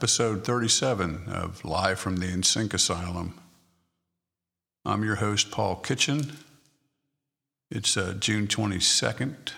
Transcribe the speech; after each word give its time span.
episode 0.00 0.46
37 0.46 1.24
of 1.30 1.62
Live 1.62 1.98
from 1.98 2.16
the 2.16 2.26
InSync 2.26 2.72
Asylum. 2.72 3.38
I'm 4.86 5.04
your 5.04 5.16
host, 5.16 5.50
Paul 5.50 5.76
Kitchen. 5.76 6.38
It's 7.70 7.98
uh, 7.98 8.14
June 8.18 8.46
22nd, 8.46 9.52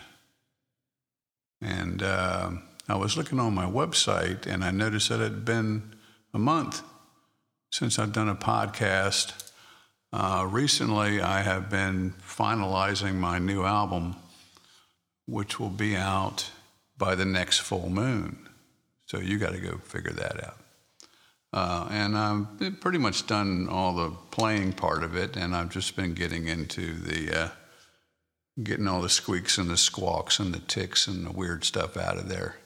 and 1.61 2.03
uh, 2.03 2.51
I 2.89 2.97
was 2.97 3.17
looking 3.17 3.39
on 3.39 3.55
my 3.55 3.67
website 3.67 4.45
and 4.45 4.65
I 4.65 4.73
noticed 4.73 5.11
that 5.11 5.21
it 5.21 5.31
had 5.31 5.45
been 5.45 5.95
a 6.35 6.41
month 6.41 6.83
since 7.71 8.01
I've 8.01 8.13
done 8.13 8.29
a 8.29 8.35
podcast. 8.35 9.49
Uh, 10.13 10.49
recently, 10.51 11.21
I 11.21 11.43
have 11.43 11.71
been 11.71 12.15
finalizing 12.21 13.15
my 13.15 13.39
new 13.39 13.63
album, 13.63 14.17
which 15.25 15.61
will 15.61 15.71
be 15.71 15.95
out 15.95 16.51
by 16.99 17.15
the 17.15 17.27
next 17.27 17.61
full 17.61 17.89
moon. 17.89 18.49
So 19.13 19.19
you 19.19 19.37
got 19.37 19.53
to 19.53 19.59
go 19.59 19.77
figure 19.77 20.13
that 20.13 20.43
out. 20.43 20.57
Uh, 21.53 21.87
and 21.91 22.17
I've 22.17 22.81
pretty 22.81 22.97
much 22.97 23.27
done 23.27 23.69
all 23.69 23.95
the 23.95 24.09
playing 24.31 24.73
part 24.73 25.03
of 25.03 25.15
it, 25.15 25.37
and 25.37 25.55
I've 25.55 25.69
just 25.69 25.97
been 25.97 26.15
getting 26.15 26.49
into 26.49 26.95
the 26.95 27.43
uh, 27.43 27.49
getting 28.63 28.89
all 28.89 29.03
the 29.03 29.11
squeaks 29.11 29.59
and 29.59 29.69
the 29.69 29.77
squawks 29.77 30.39
and 30.39 30.55
the 30.55 30.61
ticks 30.61 31.09
and 31.09 31.27
the 31.27 31.31
weird 31.31 31.63
stuff 31.65 31.99
out 31.99 32.17
of 32.17 32.31
there, 32.31 32.57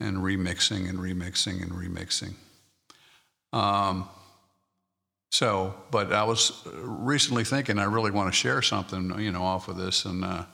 and 0.00 0.16
remixing 0.16 0.88
and 0.88 0.98
remixing 0.98 1.60
and 1.62 1.72
remixing. 1.72 2.36
Um, 3.52 4.08
so, 5.30 5.74
but 5.90 6.10
I 6.10 6.24
was 6.24 6.66
recently 6.74 7.44
thinking 7.44 7.78
I 7.78 7.84
really 7.84 8.12
want 8.12 8.32
to 8.32 8.34
share 8.34 8.62
something, 8.62 9.20
you 9.20 9.30
know, 9.30 9.42
off 9.42 9.68
of 9.68 9.76
this, 9.76 10.06
and 10.06 10.24
uh, 10.24 10.44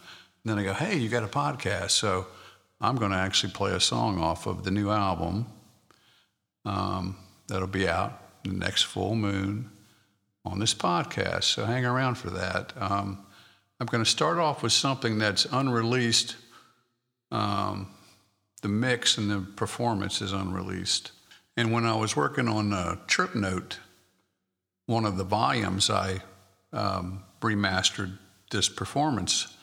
then 0.45 0.59
I 0.59 0.65
go, 0.65 0.75
hey, 0.75 0.97
you 0.97 1.09
got 1.09 1.23
a 1.23 1.29
podcast, 1.29 1.93
so 1.93 2.27
I'm 2.81 2.97
going 2.97 3.13
to 3.13 3.17
actually 3.17 3.53
play 3.53 3.73
a 3.73 3.81
song 3.81 4.19
off 4.19 4.47
of 4.47 4.65
the 4.65 4.71
new 4.71 4.91
album 4.91 5.47
um, 6.65 7.17
that'll 7.49 7.69
be 7.69 7.89
out 7.89 8.43
the 8.45 8.53
next 8.53 8.83
full 8.83 9.15
moon 9.15 9.71
on 10.45 10.59
this 10.59 10.75
podcast. 10.75 11.45
So 11.45 11.65
hang 11.65 11.85
around 11.85 12.17
for 12.17 12.31
that. 12.31 12.73
Um, 12.79 13.27
I'm 13.81 13.87
going 13.87 14.05
to 14.05 14.11
start 14.11 14.39
off 14.39 14.63
with 14.63 14.73
something 14.73 15.19
that's 15.19 15.47
unreleased. 15.47 16.37
Um, 17.31 17.89
the 18.63 18.69
mix 18.69 19.19
and 19.19 19.31
the 19.31 19.41
performance 19.41 20.23
is 20.23 20.33
unreleased. 20.33 21.13
And 21.57 21.73
when 21.73 21.85
I 21.85 21.97
was 21.97 22.17
working 22.17 22.49
on 22.49 22.73
uh, 22.73 22.97
Trip 23.07 23.35
Note, 23.35 23.79
one 24.87 25.05
of 25.05 25.17
the 25.17 25.25
volumes, 25.25 25.91
I 25.91 26.21
um, 26.73 27.25
remastered 27.41 28.19
this 28.51 28.69
performance 28.69 29.57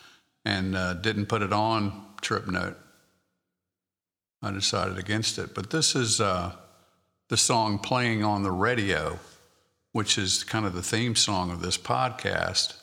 and 0.46 0.76
uh, 0.76 0.96
didn't 0.96 1.28
put 1.28 1.42
it 1.42 1.54
on 1.54 2.06
Trip 2.22 2.48
Note. 2.48 2.78
I 4.44 4.52
decided 4.52 5.00
against 5.00 5.40
it. 5.40 5.56
But 5.56 5.70
this 5.70 5.96
is 5.96 6.20
uh, 6.20 6.52
the 7.30 7.38
song 7.38 7.80
playing 7.80 8.24
on 8.24 8.44
the 8.44 8.52
radio, 8.52 9.20
which 9.94 10.18
is 10.18 10.44
kind 10.44 10.66
of 10.66 10.74
the 10.74 10.84
theme 10.84 11.16
song 11.16 11.50
of 11.50 11.62
this 11.62 11.78
podcast. 11.78 12.76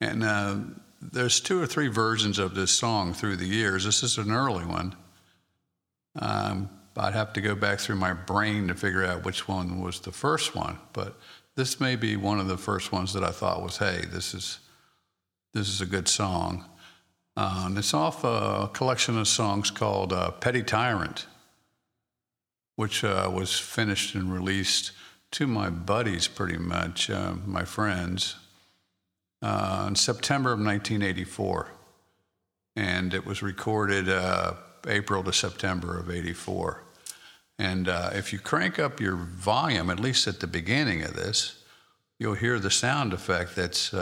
And 0.00 0.22
uh, 0.22 0.56
there's 1.00 1.40
two 1.40 1.60
or 1.60 1.66
three 1.66 1.88
versions 1.88 2.38
of 2.38 2.54
this 2.54 2.70
song 2.70 3.14
through 3.14 3.36
the 3.36 3.46
years. 3.46 3.84
This 3.84 4.02
is 4.02 4.18
an 4.18 4.30
early 4.30 4.66
one. 4.66 4.94
Um, 6.14 6.68
I'd 6.96 7.14
have 7.14 7.32
to 7.34 7.40
go 7.40 7.54
back 7.54 7.78
through 7.78 7.96
my 7.96 8.12
brain 8.12 8.68
to 8.68 8.74
figure 8.74 9.04
out 9.04 9.24
which 9.24 9.48
one 9.48 9.80
was 9.80 10.00
the 10.00 10.12
first 10.12 10.54
one, 10.54 10.78
but 10.92 11.18
this 11.54 11.78
may 11.80 11.96
be 11.96 12.16
one 12.16 12.40
of 12.40 12.48
the 12.48 12.56
first 12.56 12.92
ones 12.92 13.12
that 13.12 13.24
I 13.24 13.30
thought 13.30 13.62
was, 13.62 13.78
hey, 13.78 14.04
this 14.10 14.34
is 14.34 14.58
this 15.52 15.68
is 15.68 15.80
a 15.80 15.86
good 15.86 16.06
song. 16.06 16.66
Uh, 17.36 17.68
it's 17.76 17.92
off 17.92 18.24
a 18.24 18.70
collection 18.72 19.18
of 19.18 19.28
songs 19.28 19.70
called 19.70 20.12
uh, 20.12 20.30
Petty 20.30 20.62
Tyrant, 20.62 21.26
which 22.76 23.04
uh, 23.04 23.30
was 23.32 23.58
finished 23.58 24.14
and 24.14 24.32
released 24.32 24.92
to 25.32 25.46
my 25.46 25.68
buddies, 25.68 26.28
pretty 26.28 26.56
much, 26.56 27.10
uh, 27.10 27.34
my 27.44 27.64
friends, 27.64 28.36
uh, 29.42 29.84
in 29.88 29.94
September 29.94 30.50
of 30.50 30.58
1984. 30.58 31.72
And 32.74 33.12
it 33.12 33.26
was 33.26 33.42
recorded 33.42 34.08
uh, 34.08 34.54
April 34.86 35.22
to 35.22 35.32
September 35.32 35.98
of 35.98 36.10
84. 36.10 36.84
And 37.58 37.88
if 37.88 38.32
you 38.32 38.38
crank 38.38 38.78
up 38.78 39.00
your 39.00 39.16
volume, 39.16 39.88
at 39.88 39.98
least 39.98 40.26
at 40.26 40.40
the 40.40 40.46
beginning 40.46 41.02
of 41.02 41.14
this, 41.14 41.62
you'll 42.18 42.34
hear 42.34 42.58
the 42.58 42.70
sound 42.70 43.14
effect 43.14 43.56
that's 43.56 43.94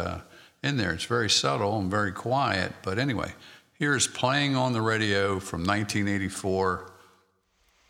in 0.65 0.79
there. 0.79 0.93
It's 0.93 1.05
very 1.05 1.31
subtle 1.31 1.79
and 1.79 1.91
very 1.91 2.11
quiet. 2.11 2.73
But 2.83 2.99
anyway, 2.99 3.33
here's 3.75 4.07
playing 4.07 4.57
on 4.57 4.73
the 4.73 4.81
radio 4.81 5.39
from 5.39 5.61
1984, 5.61 6.91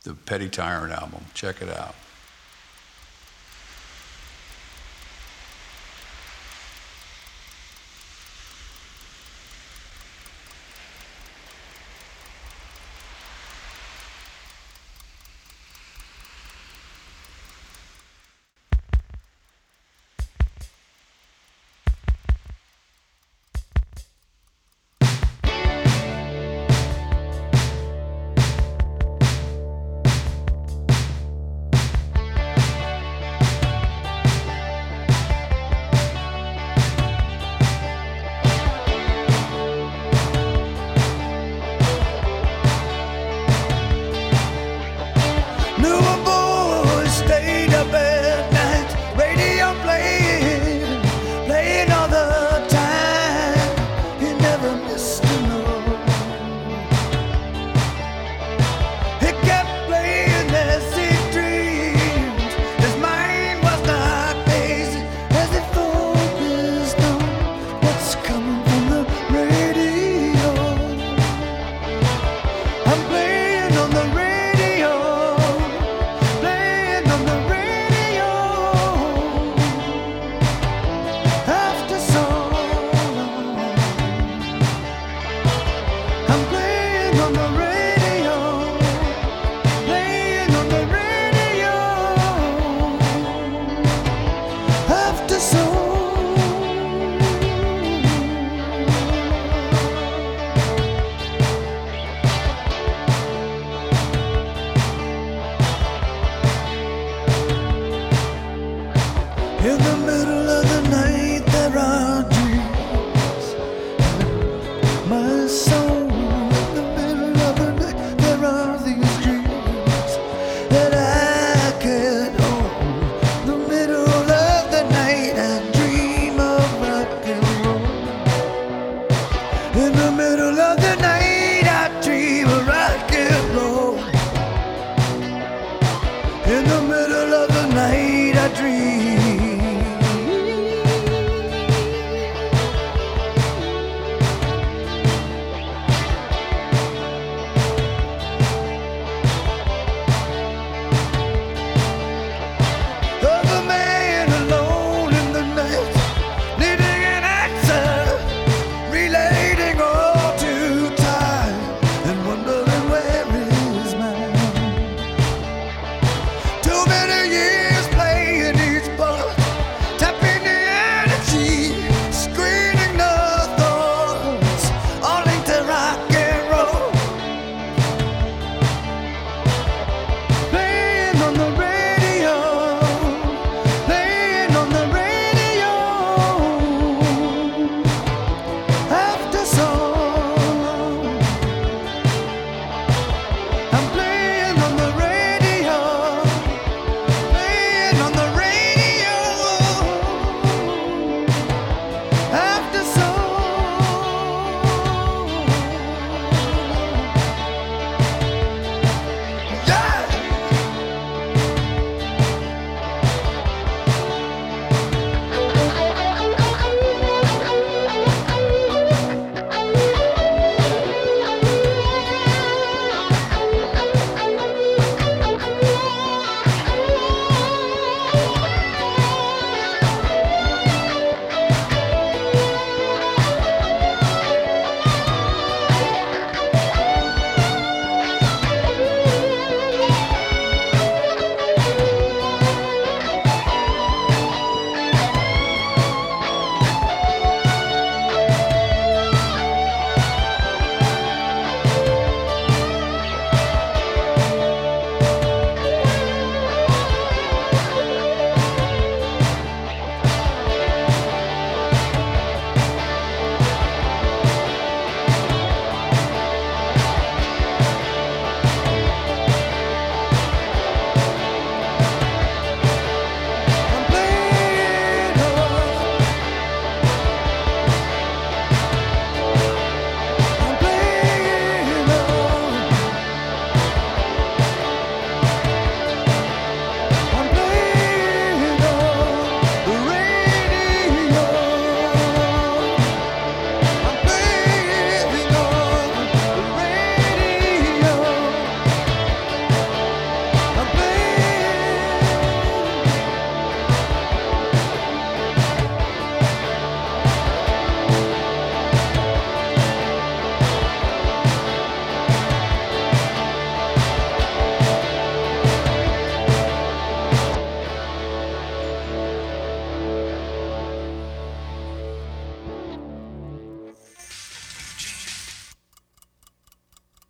the 0.02 0.14
Petty 0.14 0.48
Tyrant 0.48 0.92
album. 0.92 1.24
Check 1.32 1.62
it 1.62 1.70
out. 1.70 1.94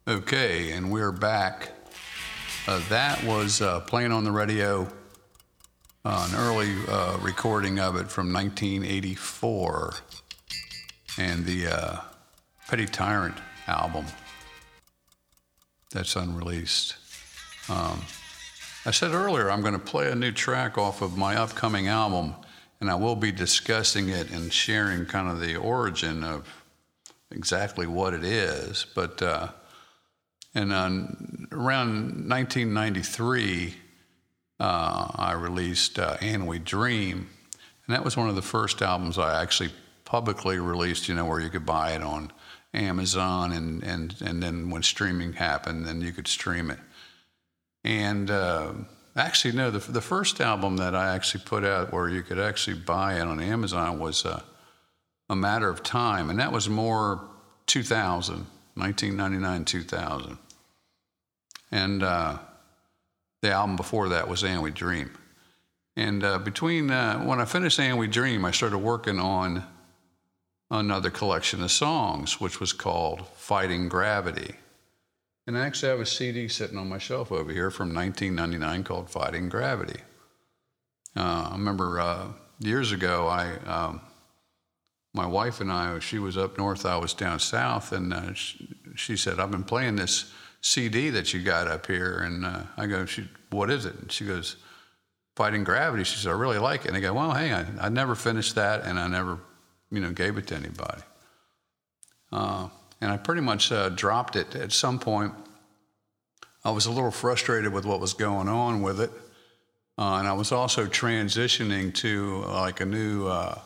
Okay, 0.06 0.72
and 0.72 0.92
we're 0.92 1.12
back. 1.12 1.70
Uh, 2.68 2.78
that 2.90 3.24
was 3.24 3.62
uh, 3.62 3.80
playing 3.80 4.12
on 4.12 4.22
the 4.22 4.30
radio, 4.30 4.86
uh, 6.04 6.28
an 6.30 6.38
early 6.38 6.74
uh, 6.86 7.16
recording 7.22 7.78
of 7.78 7.96
it 7.96 8.10
from 8.10 8.30
1984, 8.30 9.94
and 11.16 11.46
the 11.46 11.68
uh, 11.68 12.00
Petty 12.68 12.84
Tyrant 12.84 13.34
album 13.66 14.04
that's 15.90 16.16
unreleased. 16.16 16.96
Um, 17.70 18.02
I 18.84 18.90
said 18.90 19.12
earlier 19.12 19.50
I'm 19.50 19.62
going 19.62 19.72
to 19.72 19.78
play 19.78 20.10
a 20.10 20.14
new 20.14 20.32
track 20.32 20.76
off 20.76 21.00
of 21.00 21.16
my 21.16 21.34
upcoming 21.34 21.88
album, 21.88 22.34
and 22.78 22.90
I 22.90 22.94
will 22.96 23.16
be 23.16 23.32
discussing 23.32 24.10
it 24.10 24.30
and 24.30 24.52
sharing 24.52 25.06
kind 25.06 25.30
of 25.30 25.40
the 25.40 25.56
origin 25.56 26.22
of 26.22 26.46
exactly 27.30 27.86
what 27.86 28.12
it 28.12 28.22
is. 28.22 28.84
But 28.94 29.22
uh, 29.22 29.48
and 30.54 30.72
on, 30.72 31.48
around 31.50 32.28
1993, 32.28 33.74
uh, 34.60 35.08
I 35.14 35.32
released 35.32 35.98
uh, 35.98 36.16
And 36.20 36.46
We 36.46 36.58
Dream, 36.60 37.28
and 37.86 37.94
that 37.94 38.04
was 38.04 38.16
one 38.16 38.28
of 38.28 38.36
the 38.36 38.42
first 38.42 38.80
albums 38.80 39.18
I 39.18 39.42
actually 39.42 39.70
publicly 40.04 40.58
released. 40.58 41.08
You 41.08 41.14
know, 41.14 41.24
where 41.24 41.40
you 41.40 41.50
could 41.50 41.66
buy 41.66 41.92
it 41.92 42.02
on 42.02 42.32
Amazon, 42.72 43.52
and 43.52 43.82
and 43.82 44.14
and 44.24 44.42
then 44.42 44.70
when 44.70 44.82
streaming 44.82 45.32
happened, 45.32 45.86
then 45.86 46.00
you 46.00 46.12
could 46.12 46.28
stream 46.28 46.70
it. 46.70 46.78
And 47.82 48.30
uh, 48.30 48.72
actually, 49.16 49.54
no, 49.54 49.70
the, 49.70 49.90
the 49.90 50.00
first 50.00 50.40
album 50.40 50.78
that 50.78 50.94
I 50.94 51.14
actually 51.14 51.44
put 51.44 51.64
out 51.64 51.92
where 51.92 52.08
you 52.08 52.22
could 52.22 52.38
actually 52.38 52.78
buy 52.78 53.14
it 53.14 53.22
on 53.22 53.40
Amazon 53.40 53.98
was 53.98 54.24
uh, 54.24 54.40
A 55.28 55.36
Matter 55.36 55.68
of 55.68 55.82
Time, 55.82 56.30
and 56.30 56.38
that 56.38 56.52
was 56.52 56.68
more 56.68 57.28
2000, 57.66 58.46
1999, 58.74 59.64
2000. 59.64 60.38
And 61.74 62.04
uh, 62.04 62.38
the 63.42 63.50
album 63.50 63.74
before 63.74 64.10
that 64.10 64.28
was 64.28 64.44
And 64.44 64.62
We 64.62 64.70
Dream. 64.70 65.10
And 65.96 66.22
uh, 66.22 66.38
between 66.38 66.88
uh, 66.88 67.18
when 67.24 67.40
I 67.40 67.46
finished 67.46 67.80
And 67.80 67.98
We 67.98 68.06
Dream, 68.06 68.44
I 68.44 68.52
started 68.52 68.78
working 68.78 69.18
on 69.18 69.64
another 70.70 71.10
collection 71.10 71.64
of 71.64 71.72
songs, 71.72 72.40
which 72.40 72.60
was 72.60 72.72
called 72.72 73.26
Fighting 73.26 73.88
Gravity. 73.88 74.54
And 75.48 75.58
I 75.58 75.66
actually 75.66 75.88
have 75.88 75.98
a 75.98 76.06
CD 76.06 76.46
sitting 76.46 76.78
on 76.78 76.88
my 76.88 76.98
shelf 76.98 77.32
over 77.32 77.50
here 77.50 77.72
from 77.72 77.92
1999 77.92 78.84
called 78.84 79.10
Fighting 79.10 79.48
Gravity. 79.48 80.00
Uh, 81.16 81.48
I 81.50 81.52
remember 81.54 81.98
uh, 81.98 82.28
years 82.60 82.92
ago, 82.92 83.26
I, 83.26 83.56
um, 83.66 84.00
my 85.12 85.26
wife 85.26 85.60
and 85.60 85.72
I, 85.72 85.98
she 85.98 86.20
was 86.20 86.38
up 86.38 86.56
north, 86.56 86.86
I 86.86 86.98
was 86.98 87.14
down 87.14 87.40
south, 87.40 87.90
and 87.90 88.14
uh, 88.14 88.32
she, 88.34 88.68
she, 88.94 89.16
said, 89.16 89.40
I've 89.40 89.50
been 89.50 89.64
playing 89.64 89.96
this 89.96 90.32
CD 90.64 91.10
that 91.10 91.34
you 91.34 91.42
got 91.42 91.68
up 91.68 91.86
here. 91.86 92.20
And 92.20 92.44
uh, 92.44 92.62
I 92.78 92.86
go, 92.86 93.04
she, 93.04 93.28
what 93.50 93.70
is 93.70 93.84
it? 93.84 93.94
And 93.96 94.10
she 94.10 94.24
goes, 94.24 94.56
Fighting 95.36 95.62
Gravity. 95.62 96.04
She 96.04 96.16
said, 96.16 96.30
I 96.30 96.38
really 96.38 96.58
like 96.58 96.86
it. 96.86 96.88
And 96.88 96.96
I 96.96 97.00
go, 97.00 97.12
well, 97.12 97.32
hey, 97.32 97.52
I, 97.52 97.66
I 97.78 97.88
never 97.90 98.14
finished 98.14 98.54
that, 98.54 98.84
and 98.84 98.98
I 98.98 99.06
never, 99.06 99.38
you 99.90 100.00
know, 100.00 100.10
gave 100.10 100.38
it 100.38 100.46
to 100.48 100.56
anybody. 100.56 101.02
Uh, 102.32 102.68
and 103.00 103.12
I 103.12 103.18
pretty 103.18 103.42
much 103.42 103.70
uh, 103.72 103.90
dropped 103.90 104.36
it 104.36 104.54
at 104.54 104.72
some 104.72 104.98
point. 104.98 105.34
I 106.64 106.70
was 106.70 106.86
a 106.86 106.90
little 106.90 107.10
frustrated 107.10 107.72
with 107.72 107.84
what 107.84 108.00
was 108.00 108.14
going 108.14 108.48
on 108.48 108.80
with 108.80 109.00
it, 109.00 109.10
uh, 109.98 110.14
and 110.14 110.26
I 110.26 110.32
was 110.32 110.50
also 110.50 110.86
transitioning 110.86 111.92
to 111.96 112.44
uh, 112.46 112.60
like 112.60 112.80
a 112.80 112.86
new, 112.86 113.26
uh, 113.26 113.58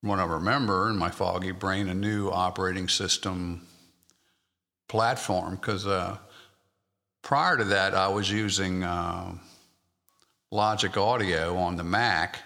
what 0.00 0.18
I 0.18 0.24
remember 0.24 0.88
in 0.88 0.96
my 0.96 1.10
foggy 1.10 1.50
brain, 1.50 1.88
a 1.88 1.94
new 1.94 2.30
operating 2.30 2.88
system 2.88 3.67
platform. 4.88 5.56
Because 5.56 5.86
uh, 5.86 6.18
prior 7.22 7.56
to 7.56 7.64
that, 7.64 7.94
I 7.94 8.08
was 8.08 8.30
using 8.30 8.82
uh, 8.82 9.32
Logic 10.50 10.96
Audio 10.96 11.56
on 11.56 11.76
the 11.76 11.84
Mac, 11.84 12.40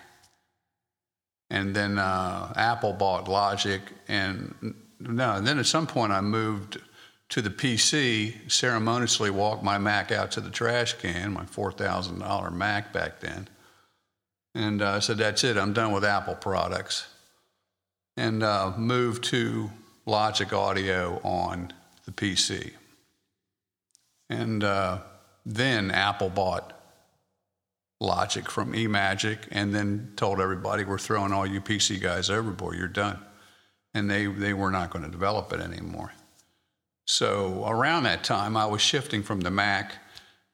and 1.50 1.74
then 1.74 1.98
Apple 1.98 2.92
bought 2.92 3.28
Logic 3.28 3.80
and 4.08 4.74
no, 5.08 5.32
and 5.32 5.46
then 5.46 5.58
at 5.58 5.66
some 5.66 5.86
point 5.86 6.12
I 6.12 6.20
moved 6.20 6.80
to 7.30 7.40
the 7.40 7.50
PC, 7.50 8.50
ceremoniously 8.50 9.30
walked 9.30 9.62
my 9.62 9.78
Mac 9.78 10.12
out 10.12 10.30
to 10.32 10.40
the 10.40 10.50
trash 10.50 10.92
can, 10.94 11.32
my 11.32 11.44
$4,000 11.44 12.52
Mac 12.52 12.92
back 12.92 13.20
then. 13.20 13.48
And 14.54 14.82
uh, 14.82 14.90
I 14.90 14.98
said, 14.98 15.16
that's 15.16 15.42
it, 15.42 15.56
I'm 15.56 15.72
done 15.72 15.92
with 15.92 16.04
Apple 16.04 16.34
products. 16.34 17.06
And 18.18 18.42
uh, 18.42 18.74
moved 18.76 19.24
to 19.24 19.70
Logic 20.04 20.52
Audio 20.52 21.20
on 21.24 21.72
the 22.04 22.12
PC. 22.12 22.72
And 24.28 24.64
uh, 24.64 24.98
then 25.44 25.90
Apple 25.90 26.30
bought 26.30 26.78
Logic 28.00 28.50
from 28.50 28.72
eMagic 28.72 29.38
and 29.52 29.74
then 29.74 30.12
told 30.16 30.40
everybody, 30.40 30.84
we're 30.84 30.98
throwing 30.98 31.32
all 31.32 31.46
you 31.46 31.60
PC 31.60 32.00
guys 32.00 32.30
overboard, 32.30 32.76
you're 32.76 32.88
done 32.88 33.18
and 33.94 34.10
they, 34.10 34.26
they 34.26 34.54
were 34.54 34.70
not 34.70 34.90
going 34.90 35.04
to 35.04 35.10
develop 35.10 35.52
it 35.52 35.60
anymore. 35.60 36.12
So 37.04 37.64
around 37.66 38.04
that 38.04 38.24
time, 38.24 38.56
I 38.56 38.66
was 38.66 38.80
shifting 38.80 39.22
from 39.22 39.40
the 39.40 39.50
Mac 39.50 39.96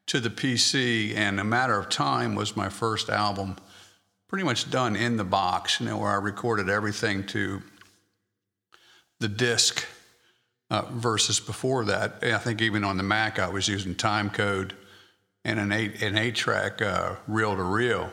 to 0.06 0.20
the 0.20 0.30
PC, 0.30 1.14
and 1.14 1.38
A 1.38 1.44
Matter 1.44 1.78
of 1.78 1.88
Time 1.88 2.34
was 2.34 2.56
my 2.56 2.68
first 2.68 3.10
album, 3.10 3.56
pretty 4.28 4.44
much 4.44 4.70
done 4.70 4.96
in 4.96 5.16
the 5.16 5.24
box, 5.24 5.80
you 5.80 5.86
know, 5.86 5.98
where 5.98 6.10
I 6.10 6.16
recorded 6.16 6.68
everything 6.68 7.26
to 7.26 7.62
the 9.20 9.28
disc 9.28 9.86
uh, 10.70 10.82
versus 10.90 11.40
before 11.40 11.84
that. 11.86 12.18
I 12.22 12.38
think 12.38 12.60
even 12.60 12.84
on 12.84 12.96
the 12.96 13.02
Mac, 13.02 13.38
I 13.38 13.48
was 13.48 13.68
using 13.68 13.94
time 13.94 14.30
code 14.30 14.74
and 15.44 15.58
an 15.58 15.72
eight, 15.72 16.02
an 16.02 16.18
eight 16.18 16.34
track 16.34 16.82
uh, 16.82 17.16
reel 17.26 17.56
to 17.56 17.62
reel 17.62 18.10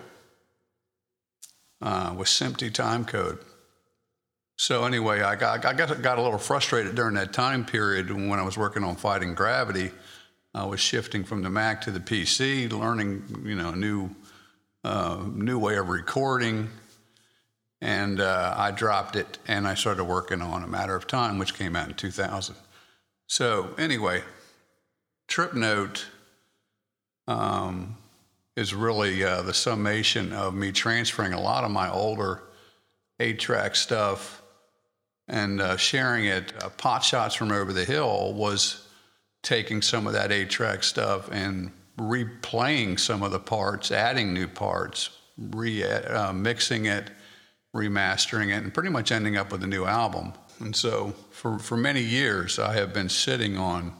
uh, 1.81 2.13
with 2.17 2.27
SMPTE 2.27 2.74
time 2.74 3.05
code. 3.05 3.39
So 4.57 4.85
anyway, 4.85 5.21
I 5.21 5.35
got, 5.35 5.65
I 5.65 5.74
got, 5.74 6.01
got 6.01 6.17
a 6.17 6.21
little 6.21 6.39
frustrated 6.39 6.95
during 6.95 7.15
that 7.15 7.33
time 7.33 7.65
period 7.65 8.09
when 8.09 8.39
I 8.39 8.43
was 8.43 8.57
working 8.57 8.83
on 8.83 8.95
Fighting 8.95 9.35
Gravity. 9.35 9.91
I 10.53 10.65
was 10.65 10.79
shifting 10.79 11.25
from 11.25 11.43
the 11.43 11.50
Mac 11.50 11.81
to 11.81 11.91
the 11.91 12.00
PC, 12.00 12.71
learning, 12.71 13.43
you 13.45 13.55
know, 13.55 13.71
a 13.71 13.75
new, 13.75 14.09
uh, 14.85 15.25
new 15.33 15.59
way 15.59 15.75
of 15.75 15.89
recording. 15.89 16.69
And 17.82 18.20
uh, 18.20 18.53
I 18.58 18.72
dropped 18.72 19.15
it 19.15 19.38
and 19.48 19.67
I 19.67 19.75
started 19.75 20.05
working 20.05 20.41
on 20.41 20.63
A 20.63 20.67
Matter 20.67 20.96
of 20.96 21.08
Time, 21.08 21.38
which 21.38 21.53
came 21.53 21.75
out 21.75 21.88
in 21.88 21.94
2000. 21.94 22.55
So 23.27 23.74
anyway, 23.77 24.24
Trip 25.27 25.53
Note 25.53 26.05
um, 27.27 27.98
is 28.55 28.74
really 28.74 29.24
uh, 29.24 29.41
the 29.41 29.53
summation 29.53 30.32
of 30.32 30.53
me 30.53 30.72
transferring 30.72 31.34
a 31.34 31.41
lot 31.41 31.63
of 31.63 31.72
my 31.72 31.91
older 31.91 32.44
eight 33.20 33.39
track 33.39 33.75
stuff 33.75 34.41
and 35.27 35.62
uh, 35.62 35.77
sharing 35.77 36.25
it. 36.25 36.53
Uh, 36.62 36.70
Pot 36.70 37.03
Shots 37.03 37.36
from 37.36 37.51
Over 37.51 37.74
the 37.74 37.86
Hill 37.86 38.34
was 38.34 38.88
taking 39.41 39.82
some 39.82 40.08
of 40.08 40.13
that 40.13 40.32
eight 40.32 40.50
track 40.50 40.84
stuff 40.84 41.29
and 41.32 41.72
replaying 41.98 43.00
some 43.00 43.24
of 43.24 43.32
the 43.32 43.39
parts, 43.39 43.91
adding 43.91 44.34
new 44.34 44.48
parts, 44.48 45.10
re 45.38 45.84
uh, 45.84 46.34
mixing 46.34 46.86
it, 46.86 47.10
remastering 47.75 48.50
it, 48.50 48.63
and 48.63 48.74
pretty 48.74 48.89
much 48.89 49.12
ending 49.12 49.38
up 49.38 49.51
with 49.51 49.63
a 49.63 49.67
new 49.67 49.86
album. 49.86 50.34
And 50.60 50.75
so 50.75 51.13
for, 51.29 51.60
for 51.60 51.75
many 51.75 52.01
years, 52.01 52.58
I 52.58 52.74
have 52.74 52.94
been 52.94 53.10
sitting 53.10 53.58
on 53.58 53.94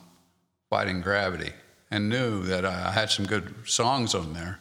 Fighting 0.70 1.02
Gravity 1.02 1.52
and 1.92 2.10
knew 2.10 2.44
that 2.44 2.66
I 2.66 2.92
had 2.92 3.12
some 3.12 3.26
good 3.26 3.54
songs 3.66 4.16
on 4.16 4.34
there. 4.34 4.60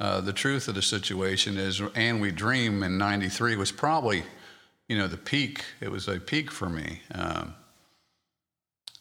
Uh, 0.00 0.20
the 0.20 0.32
truth 0.32 0.68
of 0.68 0.74
the 0.74 0.82
situation 0.82 1.58
is, 1.58 1.82
And 1.94 2.20
We 2.20 2.30
Dream 2.30 2.82
in 2.82 2.96
93 2.96 3.56
was 3.56 3.70
probably 3.70 4.22
you 4.92 4.98
know, 4.98 5.06
the 5.06 5.16
peak, 5.16 5.64
it 5.80 5.90
was 5.90 6.06
a 6.06 6.20
peak 6.20 6.50
for 6.50 6.68
me. 6.68 7.00
Um, 7.14 7.54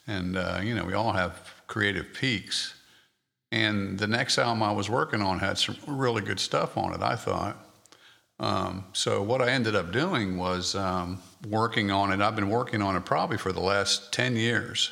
and, 0.07 0.37
uh, 0.37 0.61
you 0.63 0.73
know, 0.73 0.85
we 0.85 0.93
all 0.93 1.11
have 1.11 1.53
creative 1.67 2.13
peaks. 2.13 2.75
And 3.51 3.99
the 3.99 4.07
next 4.07 4.37
album 4.37 4.63
I 4.63 4.71
was 4.71 4.89
working 4.89 5.21
on 5.21 5.39
had 5.39 5.57
some 5.57 5.75
really 5.85 6.21
good 6.21 6.39
stuff 6.39 6.77
on 6.77 6.93
it, 6.93 7.01
I 7.01 7.17
thought. 7.17 7.57
Um, 8.41 8.85
so 8.91 9.21
what 9.21 9.41
I 9.41 9.51
ended 9.51 9.75
up 9.75 9.93
doing 9.93 10.37
was 10.37 10.75
um, 10.75 11.21
working 11.47 11.91
on 11.91 12.11
it. 12.11 12.19
I've 12.19 12.35
been 12.35 12.49
working 12.49 12.81
on 12.81 12.97
it 12.97 13.05
probably 13.05 13.37
for 13.37 13.53
the 13.53 13.61
last 13.61 14.11
10 14.11 14.35
years. 14.35 14.91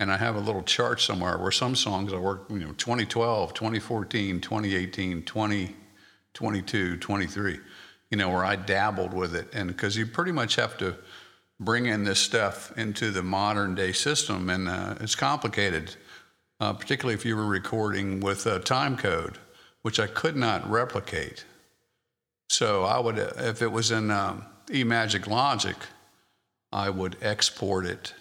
And 0.00 0.10
I 0.10 0.16
have 0.16 0.34
a 0.34 0.40
little 0.40 0.62
chart 0.62 1.00
somewhere 1.00 1.38
where 1.38 1.52
some 1.52 1.76
songs 1.76 2.12
I 2.12 2.16
worked, 2.16 2.50
you 2.50 2.58
know, 2.58 2.72
2012, 2.72 3.54
2014, 3.54 4.40
2018, 4.40 5.22
2022, 5.22 6.96
23 6.96 7.60
you 8.10 8.16
know, 8.16 8.28
where 8.28 8.44
I 8.44 8.56
dabbled 8.56 9.14
with 9.14 9.34
it. 9.34 9.48
And 9.54 9.68
because 9.68 9.96
you 9.96 10.04
pretty 10.04 10.32
much 10.32 10.56
have 10.56 10.76
to 10.78 10.96
bring 11.58 11.86
in 11.86 12.04
this 12.04 12.18
stuff 12.18 12.76
into 12.76 13.10
the 13.10 13.22
modern 13.22 13.74
day 13.74 13.92
system, 13.92 14.50
and 14.50 14.68
uh, 14.68 14.96
it's 15.00 15.14
complicated, 15.14 15.94
uh, 16.58 16.72
particularly 16.72 17.14
if 17.14 17.24
you 17.24 17.36
were 17.36 17.46
recording 17.46 18.20
with 18.20 18.46
a 18.46 18.58
time 18.58 18.96
code, 18.96 19.38
which 19.82 20.00
I 20.00 20.06
could 20.06 20.36
not 20.36 20.68
replicate. 20.68 21.44
So 22.50 22.82
I 22.82 22.98
would, 22.98 23.16
if 23.16 23.62
it 23.62 23.70
was 23.70 23.92
in 23.92 24.10
um, 24.10 24.44
eMagic 24.66 25.28
Logic, 25.28 25.76
I 26.72 26.90
would 26.90 27.16
export 27.22 27.86
it 27.86 28.12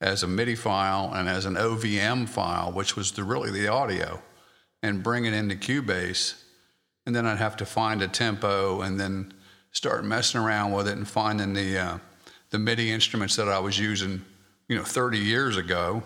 as 0.00 0.24
a 0.24 0.26
MIDI 0.26 0.56
file 0.56 1.14
and 1.14 1.28
as 1.28 1.44
an 1.44 1.54
OMF 1.54 2.28
file, 2.28 2.72
which 2.72 2.96
was 2.96 3.12
the, 3.12 3.22
really 3.22 3.52
the 3.52 3.68
audio, 3.68 4.20
and 4.82 5.04
bring 5.04 5.24
it 5.24 5.32
into 5.32 5.54
Cubase. 5.54 6.34
And 7.06 7.14
then 7.14 7.26
I'd 7.26 7.38
have 7.38 7.56
to 7.58 7.64
find 7.64 8.02
a 8.02 8.08
tempo 8.08 8.80
and 8.80 8.98
then 8.98 9.32
start 9.70 10.04
messing 10.04 10.40
around 10.40 10.72
with 10.72 10.88
it 10.88 10.96
and 10.96 11.06
finding 11.06 11.52
the, 11.52 11.78
uh, 11.78 11.98
the 12.50 12.58
MIDI 12.58 12.90
instruments 12.90 13.36
that 13.36 13.48
I 13.48 13.60
was 13.60 13.78
using, 13.78 14.24
you 14.66 14.76
know, 14.76 14.82
30 14.82 15.18
years 15.18 15.56
ago. 15.56 16.02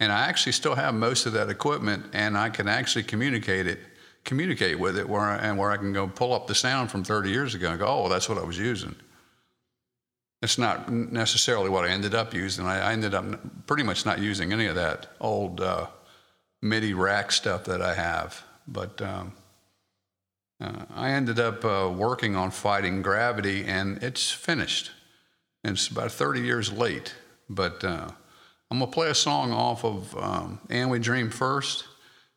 And 0.00 0.10
I 0.10 0.26
actually 0.26 0.52
still 0.52 0.74
have 0.74 0.94
most 0.94 1.26
of 1.26 1.32
that 1.34 1.48
equipment 1.48 2.06
and 2.12 2.36
I 2.36 2.50
can 2.50 2.66
actually 2.66 3.04
communicate 3.04 3.68
it, 3.68 3.78
communicate 4.24 4.78
with 4.78 4.98
it 4.98 5.08
where 5.08 5.20
I, 5.20 5.36
and 5.36 5.58
where 5.58 5.70
I 5.70 5.76
can 5.76 5.92
go 5.92 6.08
pull 6.08 6.32
up 6.32 6.46
the 6.46 6.54
sound 6.54 6.90
from 6.90 7.04
30 7.04 7.30
years 7.30 7.54
ago 7.54 7.70
and 7.70 7.78
go, 7.78 7.86
oh, 7.86 8.08
that's 8.08 8.28
what 8.28 8.38
I 8.38 8.42
was 8.44 8.58
using. 8.58 8.94
It's 10.42 10.58
not 10.58 10.90
necessarily 10.90 11.70
what 11.70 11.84
I 11.84 11.88
ended 11.88 12.14
up 12.14 12.34
using. 12.34 12.66
I, 12.66 12.90
I 12.90 12.92
ended 12.92 13.14
up 13.14 13.24
pretty 13.66 13.82
much 13.82 14.04
not 14.04 14.18
using 14.18 14.52
any 14.52 14.66
of 14.66 14.74
that 14.74 15.06
old 15.20 15.60
uh, 15.60 15.86
MIDI 16.60 16.94
rack 16.94 17.32
stuff 17.32 17.64
that 17.64 17.80
I 17.80 17.94
have. 17.94 18.42
But 18.66 19.00
um, 19.00 19.32
uh, 20.60 20.84
I 20.94 21.10
ended 21.10 21.38
up 21.38 21.64
uh, 21.64 21.90
working 21.94 22.36
on 22.36 22.50
Fighting 22.50 23.02
Gravity, 23.02 23.64
and 23.64 24.02
it's 24.02 24.30
finished. 24.30 24.90
It's 25.62 25.88
about 25.88 26.12
30 26.12 26.40
years 26.40 26.72
late. 26.72 27.14
But 27.48 27.82
uh, 27.84 28.08
I'm 28.70 28.78
going 28.78 28.90
to 28.90 28.94
play 28.94 29.08
a 29.08 29.14
song 29.14 29.52
off 29.52 29.84
of 29.84 30.14
um, 30.16 30.60
And 30.68 30.90
We 30.90 30.98
Dream 30.98 31.30
first 31.30 31.84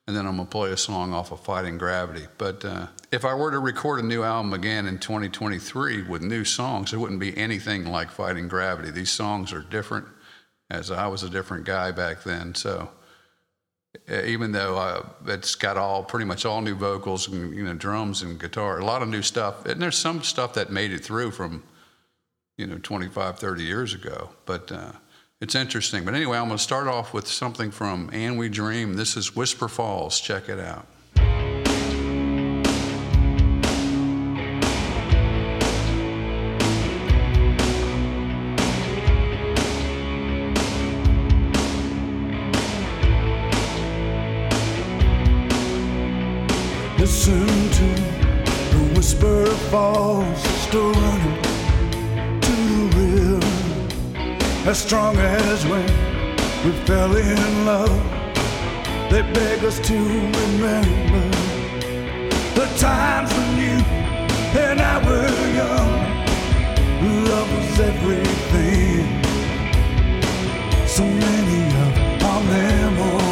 and 0.08 0.16
then 0.16 0.26
I'm 0.26 0.38
gonna 0.38 0.50
play 0.50 0.72
a 0.72 0.78
song 0.78 1.14
off 1.14 1.32
of 1.32 1.42
Fighting 1.42 1.78
Gravity. 1.78 2.28
But 2.38 2.64
uh, 2.64 2.88
if 3.12 3.26
I 3.26 3.34
were 3.34 3.52
to 3.52 3.60
record 3.60 4.00
a 4.00 4.08
new 4.08 4.24
album 4.24 4.54
again 4.54 4.88
in 4.88 5.00
2023 5.00 6.04
with 6.04 6.22
new 6.22 6.46
songs, 6.46 6.94
it 6.94 6.98
wouldn't 6.98 7.20
be 7.20 7.38
anything 7.38 7.86
like 7.86 8.10
Fighting 8.10 8.48
Gravity. 8.48 8.90
These 8.90 9.12
songs 9.12 9.52
are 9.52 9.62
different, 9.62 10.08
as 10.70 10.92
I 10.92 11.08
was 11.08 11.24
a 11.24 11.30
different 11.30 11.66
guy 11.66 11.92
back 11.92 12.24
then. 12.24 12.56
So 12.56 12.90
even 14.10 14.54
though 14.54 14.78
uh, 14.78 15.06
it's 15.26 15.56
got 15.56 15.76
all 15.76 16.04
pretty 16.04 16.26
much 16.26 16.46
all 16.46 16.62
new 16.62 16.76
vocals 16.76 17.28
and 17.28 17.54
you 17.54 17.66
know 17.66 17.74
drums 17.74 18.22
and 18.22 18.40
guitar, 18.40 18.80
a 18.80 18.86
lot 18.86 19.02
of 19.02 19.10
new 19.10 19.22
stuff, 19.22 19.66
and 19.66 19.82
there's 19.82 19.98
some 19.98 20.24
stuff 20.24 20.54
that 20.54 20.72
made 20.72 20.94
it 20.94 21.04
through 21.04 21.32
from 21.32 21.64
you 22.58 22.66
know 22.66 22.78
25, 22.78 23.40
30 23.40 23.64
years 23.64 23.94
ago, 23.94 24.30
but. 24.46 24.72
Uh, 24.72 24.94
it's 25.40 25.56
interesting. 25.56 26.04
But 26.04 26.16
anyway, 26.16 26.38
I'm 26.38 26.48
going 26.48 26.58
to 26.58 26.64
start 26.64 26.88
off 26.88 27.14
with 27.14 27.28
something 27.28 27.72
from 27.72 28.10
And 28.12 28.38
We 28.38 28.50
Dream. 28.50 28.96
This 28.96 29.16
is 29.16 29.36
Whisper 29.36 29.68
Falls. 29.68 30.20
Check 30.20 30.50
it 30.50 30.60
out. 30.60 30.88
Listen 47.00 47.46
to 47.46 47.86
the 48.72 48.94
whisper 48.96 49.46
falls, 49.70 50.44
still 50.44 50.92
running 50.92 51.47
as 54.68 54.80
strong 54.80 55.16
as 55.16 55.66
when 55.68 55.86
we 56.66 56.72
fell 56.86 57.16
in 57.16 57.66
love. 57.66 58.04
They 59.10 59.22
beg 59.22 59.64
us 59.64 59.80
to 59.80 59.94
remember 59.94 61.30
the 62.54 62.68
times 62.78 63.32
when 63.34 63.52
you 63.64 63.78
and 64.60 64.82
I 64.82 64.98
were 65.08 65.30
young. 65.62 65.94
Love 67.30 67.50
was 67.56 67.80
everything. 67.80 69.06
So 70.86 71.04
many 71.06 71.64
of 71.86 72.24
our 72.24 72.44
memories 72.44 73.27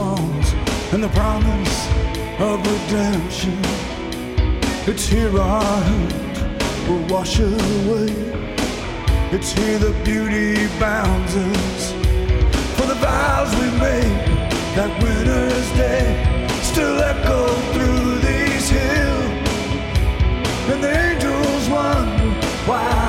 and 0.00 1.02
the 1.02 1.08
promise 1.08 1.88
of 2.38 2.58
redemption. 2.60 3.58
It's 4.86 5.08
here 5.08 5.36
our 5.40 5.62
hurt 5.62 6.88
will 6.88 7.04
wash 7.08 7.40
away. 7.40 8.14
It's 9.32 9.50
here 9.52 9.78
the 9.78 9.92
beauty 10.04 10.68
bounds 10.78 11.34
us. 11.34 11.92
For 12.76 12.86
the 12.86 12.94
vows 12.94 13.52
we 13.56 13.66
made 13.80 14.48
that 14.76 15.02
winter's 15.02 15.68
day 15.72 16.46
still 16.62 17.00
echo 17.00 17.48
through 17.72 18.18
these 18.20 18.68
hills. 18.70 19.48
And 20.70 20.84
the 20.84 20.96
angels 20.96 21.68
wonder 21.68 22.46
why 22.66 23.07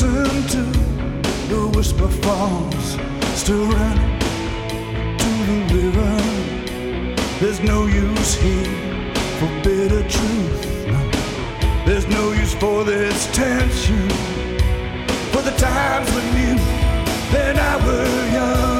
Listen 0.00 0.46
to 0.46 0.62
the 1.48 1.72
whisper 1.74 2.06
falls, 2.06 2.96
still 3.34 3.66
running 3.66 4.20
to 5.18 5.28
the 5.48 5.74
river. 5.74 7.18
There's 7.40 7.58
no 7.58 7.86
use 7.86 8.34
here 8.36 9.12
for 9.40 9.48
bitter 9.64 10.08
truth. 10.08 10.86
No. 10.86 11.10
There's 11.84 12.06
no 12.06 12.30
use 12.30 12.54
for 12.54 12.84
this 12.84 13.26
tension. 13.32 14.08
For 15.32 15.42
the 15.42 15.56
times 15.58 16.08
when 16.14 16.26
you 16.42 16.54
and 17.36 17.58
I 17.58 17.84
were 17.84 18.32
young 18.32 18.77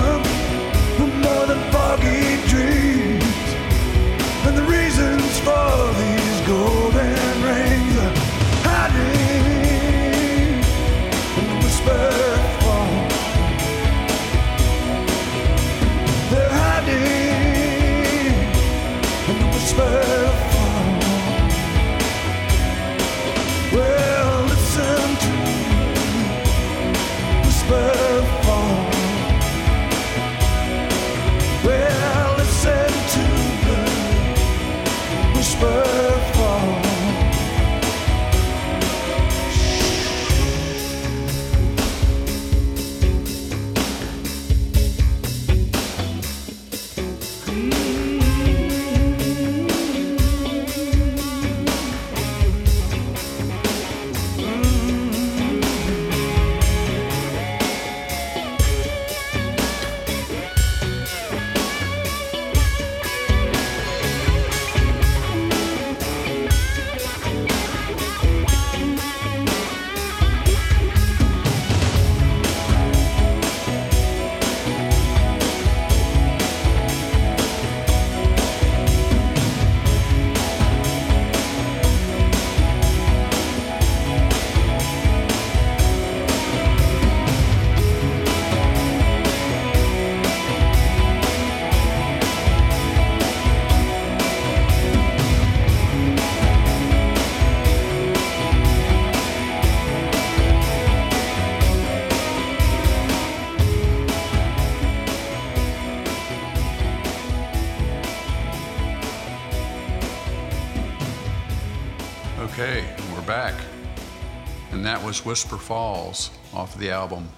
was 115.09 115.25
Whisper 115.25 115.57
Falls 115.57 116.31
off 116.53 116.77
the 116.77 116.91
album 116.91 117.31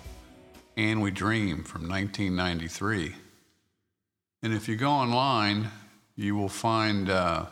And 0.77 1.01
We 1.01 1.13
Dream 1.13 1.63
from 1.63 1.89
1993. 1.89 3.15
And 4.43 4.53
if 4.53 4.69
you 4.69 4.75
go 4.75 4.91
online, 4.91 5.71
you 6.17 6.35
will 6.35 6.49
find 6.49 7.09
uh, 7.09 7.47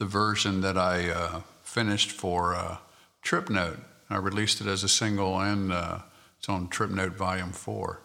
the 0.00 0.04
version 0.04 0.62
that 0.62 0.76
I 0.76 1.10
uh, 1.10 1.42
finished 1.62 2.10
for 2.10 2.56
uh, 2.56 2.78
Trip 3.22 3.48
Note. 3.50 3.78
I 4.10 4.16
released 4.16 4.60
it 4.60 4.66
as 4.66 4.82
a 4.82 4.88
single 4.88 5.38
and 5.38 5.72
uh, 5.72 6.00
it's 6.40 6.48
on 6.48 6.66
Trip 6.66 6.90
Note 6.90 7.12
Volume 7.12 7.52
4. 7.52 8.00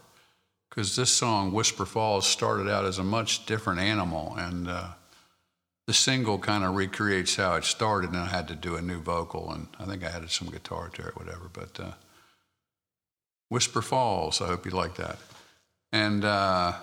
Because 0.69 0.95
this 0.95 1.09
song, 1.09 1.53
Whisper 1.53 1.87
Falls, 1.87 2.27
started 2.27 2.69
out 2.69 2.85
as 2.85 2.99
a 2.99 3.03
much 3.03 3.47
different 3.47 3.79
animal. 3.79 4.35
And 4.37 4.67
uh, 4.67 4.89
the 5.88 5.93
single 5.93 6.38
kind 6.38 6.65
of 6.65 6.76
recreates 6.76 7.38
how 7.38 7.56
it 7.56 7.63
started, 7.63 8.10
and 8.10 8.19
I 8.19 8.26
had 8.26 8.50
to 8.50 8.56
do 8.56 8.76
a 8.76 8.82
new 8.82 9.00
vocal, 9.00 9.50
and 9.52 9.67
I 9.80 9.86
think 9.86 10.04
I 10.04 10.08
added 10.08 10.30
some 10.30 10.50
guitar 10.50 10.89
to 10.89 11.08
it, 11.08 11.15
whatever. 11.15 11.50
But 11.52 11.80
uh, 11.80 11.91
Whisper 13.47 13.82
Falls, 13.82 14.41
I 14.41 14.47
hope 14.47 14.65
you 14.65 14.71
like 14.71 14.95
that. 14.95 15.17
And 15.93 16.26
uh, 16.26 16.73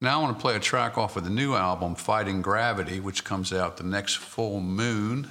now 0.00 0.20
I 0.20 0.22
want 0.22 0.38
to 0.38 0.40
play 0.40 0.54
a 0.54 0.60
track 0.60 0.96
off 0.96 1.16
of 1.16 1.24
the 1.24 1.30
new 1.30 1.54
album, 1.54 1.96
Fighting 1.96 2.40
Gravity, 2.40 3.00
which 3.00 3.24
comes 3.24 3.52
out 3.52 3.78
the 3.78 3.84
next 3.84 4.18
full 4.18 4.60
moon. 4.60 5.28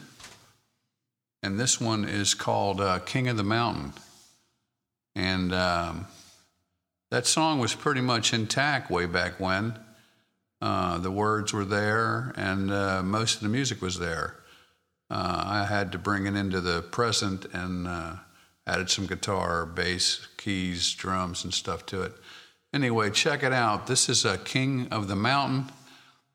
And 1.41 1.57
this 1.57 1.79
one 1.79 2.03
is 2.03 2.33
called 2.33 2.81
uh, 2.81 2.99
King 2.99 3.29
of 3.29 3.37
the 3.37 3.43
Mountain. 3.43 3.93
And 5.15 5.53
um, 5.53 6.07
that 7.11 7.25
song 7.27 7.59
was 7.59 7.73
pretty 7.73 8.01
much 8.01 8.33
intact 8.33 8.91
way 8.91 9.05
back 9.05 9.39
when. 9.39 9.79
Uh, 10.63 10.97
the 10.97 11.11
words 11.11 11.51
were 11.51 11.65
there, 11.65 12.31
and 12.37 12.71
uh, 12.71 13.03
most 13.03 13.35
of 13.35 13.41
the 13.41 13.49
music 13.49 13.81
was 13.81 13.99
there. 13.99 14.37
Uh, 15.11 15.43
I 15.45 15.65
had 15.65 15.91
to 15.91 15.97
bring 15.97 16.25
it 16.25 16.37
into 16.37 16.61
the 16.61 16.81
present 16.81 17.45
and 17.51 17.85
uh, 17.85 18.13
added 18.65 18.89
some 18.89 19.05
guitar, 19.05 19.65
bass, 19.65 20.25
keys, 20.37 20.93
drums, 20.93 21.43
and 21.43 21.53
stuff 21.53 21.85
to 21.87 22.03
it. 22.03 22.13
Anyway, 22.73 23.09
check 23.09 23.43
it 23.43 23.51
out. 23.51 23.87
This 23.87 24.07
is 24.07 24.23
a 24.23 24.37
King 24.37 24.87
of 24.89 25.09
the 25.09 25.17
Mountain. 25.17 25.65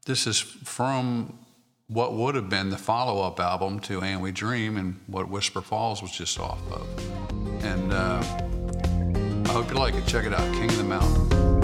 This 0.04 0.26
is 0.26 0.38
from 0.38 1.38
what 1.86 2.12
would 2.12 2.34
have 2.34 2.50
been 2.50 2.68
the 2.68 2.76
follow 2.76 3.26
up 3.26 3.40
album 3.40 3.80
to 3.80 4.02
And 4.02 4.20
We 4.20 4.30
Dream 4.30 4.76
and 4.76 5.00
what 5.06 5.30
Whisper 5.30 5.62
Falls 5.62 6.02
was 6.02 6.12
just 6.12 6.38
off 6.38 6.60
of. 6.70 6.86
And 7.64 7.94
uh, 7.94 8.22
I 9.48 9.52
hope 9.54 9.70
you 9.70 9.76
like 9.76 9.94
it. 9.94 10.06
Check 10.06 10.26
it 10.26 10.34
out 10.34 10.52
King 10.52 10.68
of 10.68 10.76
the 10.76 10.84
Mountain. 10.84 11.57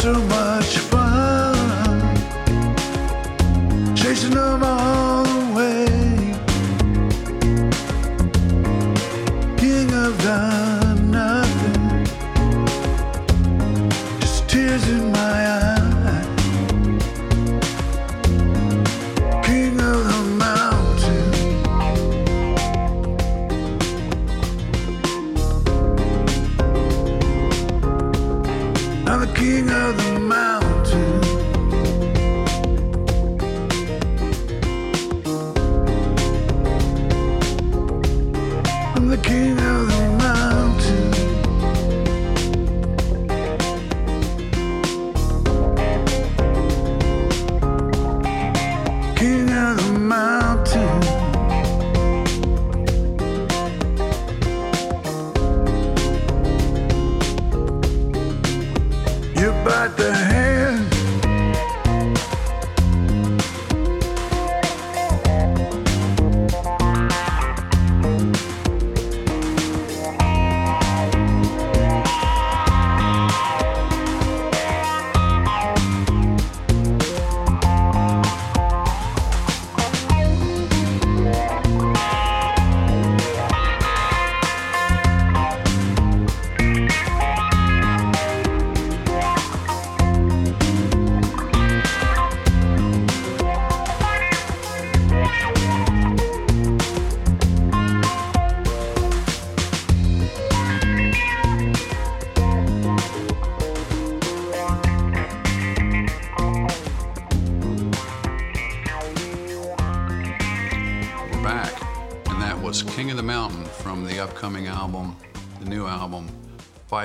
too 0.00 0.14
much. 0.14 0.49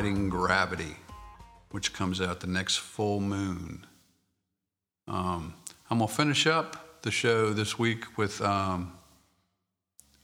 Fighting 0.06 0.30
Gravity, 0.30 0.98
which 1.72 1.92
comes 1.92 2.22
out 2.22 2.40
the 2.40 2.46
next 2.46 2.78
full 2.78 3.20
moon. 3.20 3.88
Um, 5.08 5.56
I'm 5.90 5.98
gonna 5.98 6.08
finish 6.08 6.46
up 6.46 7.02
the 7.02 7.10
show 7.10 7.54
this 7.54 7.80
week 7.80 8.16
with 8.16 8.40
um, 8.40 8.94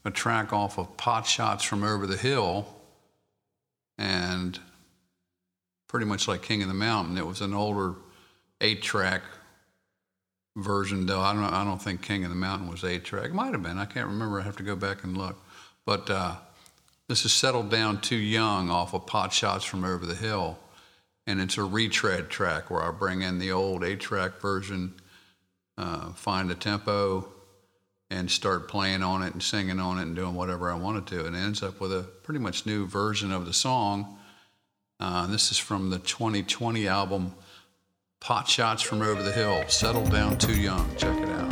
a 0.04 0.12
track 0.12 0.52
off 0.52 0.78
of 0.78 0.96
Pot 0.96 1.26
Shots 1.26 1.64
from 1.64 1.82
Over 1.82 2.06
the 2.06 2.16
Hill, 2.16 2.68
and 3.98 4.56
pretty 5.88 6.06
much 6.06 6.28
like 6.28 6.42
King 6.42 6.62
of 6.62 6.68
the 6.68 6.74
Mountain, 6.74 7.18
it 7.18 7.26
was 7.26 7.40
an 7.40 7.52
older 7.52 7.96
eight-track 8.60 9.22
version 10.54 11.06
though. 11.06 11.22
I 11.22 11.32
don't 11.32 11.42
I 11.42 11.64
don't 11.64 11.82
think 11.82 12.02
King 12.02 12.22
of 12.22 12.30
the 12.30 12.36
Mountain 12.36 12.70
was 12.70 12.84
eight 12.84 13.02
track. 13.02 13.24
It 13.24 13.34
might 13.34 13.50
have 13.50 13.64
been. 13.64 13.78
I 13.78 13.86
can't 13.86 14.06
remember. 14.06 14.38
I 14.38 14.44
have 14.44 14.58
to 14.58 14.62
go 14.62 14.76
back 14.76 15.02
and 15.02 15.18
look. 15.18 15.42
But 15.84 16.08
uh, 16.08 16.36
this 17.08 17.24
is 17.24 17.32
settled 17.32 17.70
down 17.70 18.00
too 18.00 18.16
young 18.16 18.70
off 18.70 18.94
of 18.94 19.06
Pot 19.06 19.32
Shots 19.32 19.64
from 19.64 19.84
Over 19.84 20.06
the 20.06 20.14
Hill, 20.14 20.58
and 21.26 21.40
it's 21.40 21.58
a 21.58 21.62
retread 21.62 22.30
track 22.30 22.70
where 22.70 22.82
I 22.82 22.90
bring 22.90 23.22
in 23.22 23.38
the 23.38 23.52
old 23.52 23.84
eight 23.84 24.00
track 24.00 24.40
version, 24.40 24.94
uh, 25.76 26.12
find 26.12 26.50
a 26.50 26.54
tempo, 26.54 27.28
and 28.10 28.30
start 28.30 28.68
playing 28.68 29.02
on 29.02 29.22
it 29.22 29.32
and 29.32 29.42
singing 29.42 29.80
on 29.80 29.98
it 29.98 30.02
and 30.02 30.14
doing 30.14 30.34
whatever 30.34 30.70
I 30.70 30.74
wanted 30.74 31.06
to. 31.08 31.24
And 31.26 31.34
it 31.34 31.38
ends 31.38 31.62
up 31.62 31.80
with 31.80 31.92
a 31.92 32.02
pretty 32.02 32.40
much 32.40 32.66
new 32.66 32.86
version 32.86 33.32
of 33.32 33.46
the 33.46 33.54
song. 33.54 34.18
Uh, 35.00 35.26
this 35.26 35.50
is 35.50 35.58
from 35.58 35.90
the 35.90 35.98
2020 35.98 36.86
album 36.86 37.34
Pot 38.20 38.48
Shots 38.48 38.82
from 38.82 39.02
Over 39.02 39.22
the 39.22 39.32
Hill, 39.32 39.64
Settled 39.66 40.12
Down 40.12 40.38
Too 40.38 40.60
Young. 40.60 40.88
Check 40.96 41.16
it 41.18 41.28
out. 41.28 41.51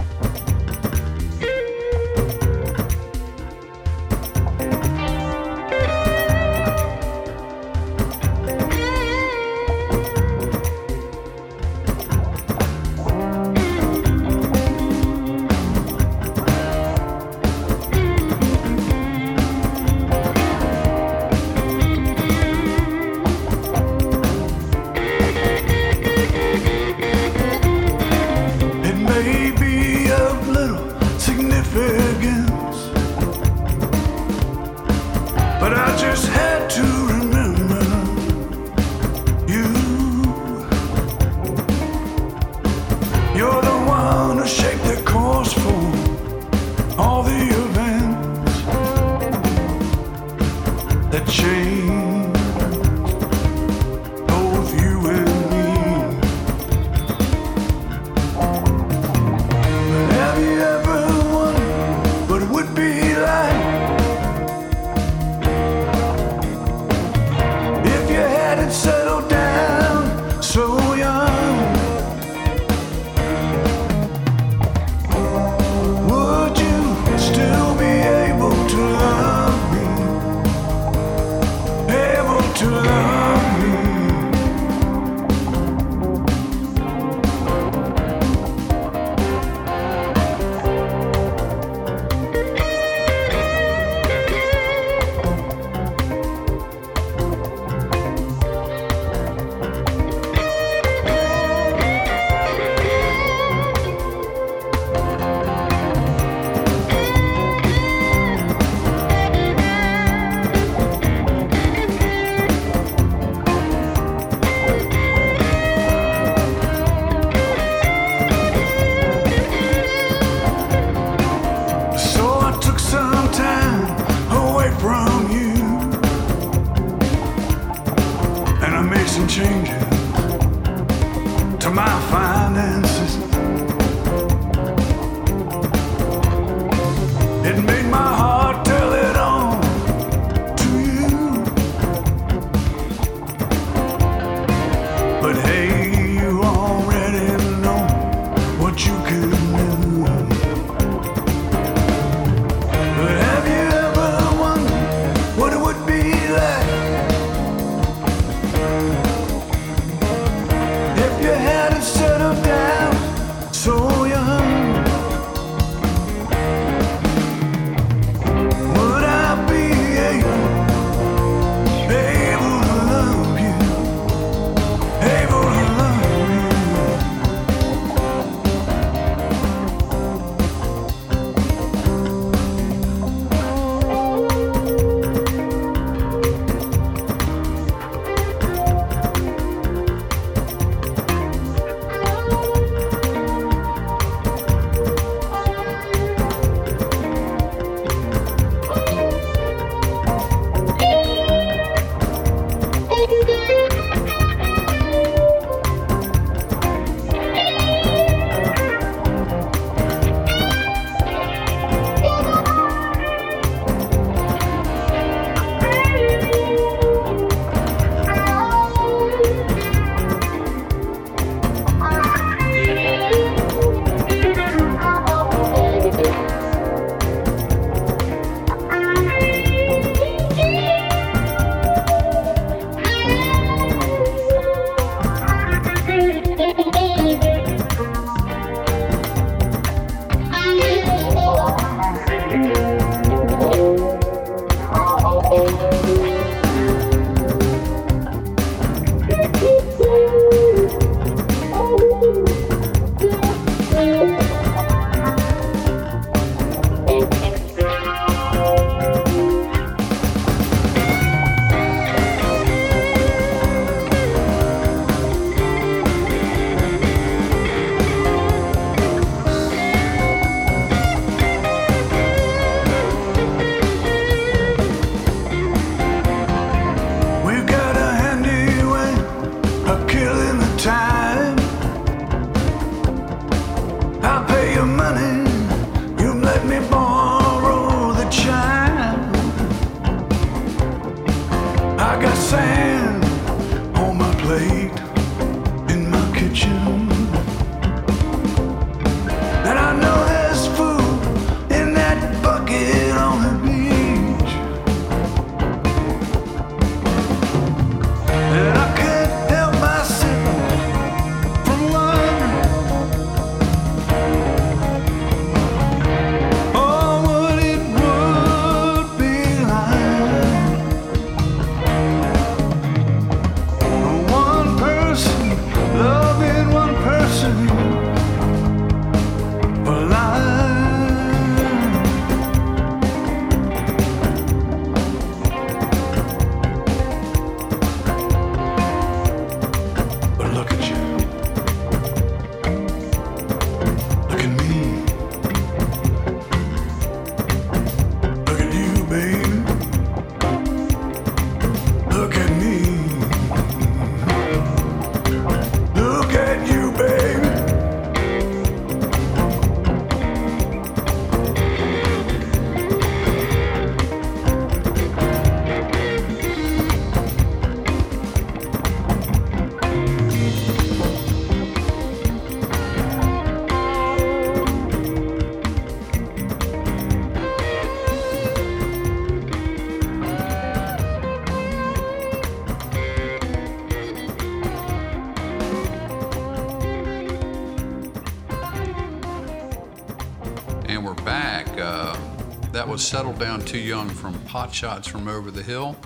Was 392.81 392.89
Settled 392.89 393.19
Down 393.19 393.45
Too 393.45 393.59
Young 393.59 393.91
from 393.91 394.19
Pot 394.21 394.55
Shots 394.55 394.89
from 394.89 395.07
Over 395.07 395.31
the 395.31 395.43
Hill. 395.43 395.77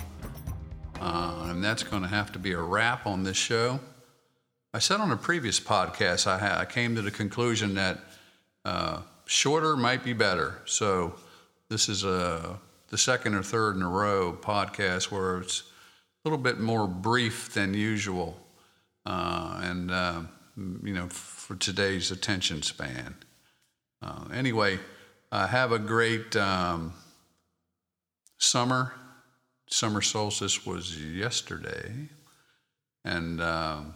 Uh, 1.01 1.47
and 1.49 1.61
that's 1.61 1.83
going 1.83 2.03
to 2.03 2.07
have 2.07 2.31
to 2.31 2.39
be 2.39 2.53
a 2.53 2.57
wrap 2.57 3.05
on 3.05 3.21
this 3.21 3.35
show. 3.35 3.81
I 4.73 4.79
said 4.79 5.01
on 5.01 5.11
a 5.11 5.17
previous 5.17 5.59
podcast, 5.59 6.25
I, 6.25 6.37
ha- 6.37 6.57
I 6.57 6.63
came 6.63 6.95
to 6.95 7.01
the 7.01 7.11
conclusion 7.11 7.73
that 7.73 7.99
uh, 8.63 9.01
shorter 9.25 9.75
might 9.75 10.05
be 10.05 10.13
better. 10.13 10.61
So 10.63 11.15
this 11.69 11.89
is 11.89 12.05
uh, 12.05 12.55
the 12.87 12.97
second 12.97 13.35
or 13.35 13.43
third 13.43 13.75
in 13.75 13.81
a 13.81 13.89
row 13.89 14.31
podcast 14.31 15.11
where 15.11 15.39
it's 15.39 15.63
a 15.63 16.29
little 16.29 16.41
bit 16.41 16.61
more 16.61 16.87
brief 16.87 17.53
than 17.53 17.73
usual. 17.73 18.37
Uh, 19.05 19.59
and, 19.63 19.91
uh, 19.91 20.21
you 20.55 20.93
know, 20.93 21.09
for 21.09 21.57
today's 21.57 22.09
attention 22.09 22.61
span. 22.61 23.15
Uh, 24.01 24.29
anyway, 24.33 24.79
uh, 25.31 25.47
have 25.47 25.71
a 25.71 25.79
great 25.79 26.35
um, 26.35 26.93
summer. 28.37 28.93
Summer 29.67 30.01
solstice 30.01 30.65
was 30.65 31.01
yesterday. 31.01 32.09
And 33.03 33.41
um, 33.41 33.95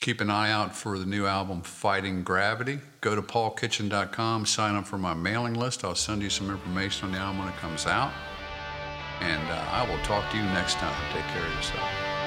keep 0.00 0.20
an 0.20 0.30
eye 0.30 0.50
out 0.50 0.74
for 0.74 0.98
the 0.98 1.06
new 1.06 1.26
album, 1.26 1.62
Fighting 1.62 2.22
Gravity. 2.22 2.80
Go 3.00 3.14
to 3.14 3.22
paulkitchen.com, 3.22 4.46
sign 4.46 4.74
up 4.74 4.86
for 4.86 4.98
my 4.98 5.14
mailing 5.14 5.54
list. 5.54 5.84
I'll 5.84 5.94
send 5.94 6.22
you 6.22 6.30
some 6.30 6.50
information 6.50 7.06
on 7.06 7.12
the 7.12 7.18
album 7.18 7.38
when 7.38 7.48
it 7.48 7.56
comes 7.56 7.86
out. 7.86 8.12
And 9.20 9.48
uh, 9.48 9.64
I 9.70 9.88
will 9.88 10.02
talk 10.04 10.30
to 10.32 10.36
you 10.36 10.42
next 10.44 10.74
time. 10.74 10.94
Take 11.12 11.24
care 11.26 11.46
of 11.46 11.54
yourself. 11.54 12.21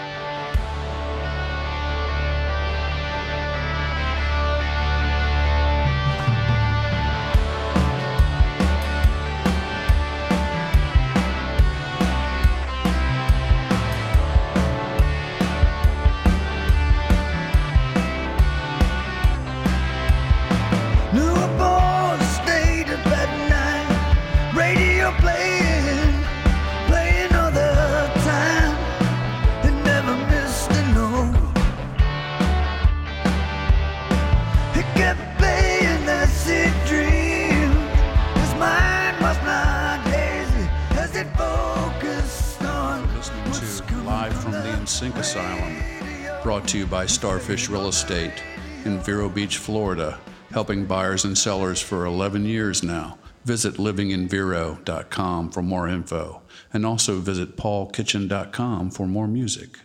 By 46.96 47.06
Starfish 47.06 47.68
Real 47.68 47.90
Estate 47.90 48.42
in 48.86 49.00
Vero 49.02 49.28
Beach, 49.28 49.58
Florida, 49.58 50.18
helping 50.52 50.86
buyers 50.86 51.26
and 51.26 51.38
sellers 51.38 51.82
for 51.82 52.06
11 52.06 52.46
years 52.46 52.84
now. 52.84 53.18
Visit 53.44 53.74
livinginvero.com 53.74 55.52
for 55.52 55.62
more 55.62 55.90
info. 55.90 56.42
and 56.72 56.86
also 56.86 57.20
visit 57.20 57.58
paulkitchen.com 57.58 58.92
for 58.92 59.08
more 59.08 59.28
music. 59.28 59.78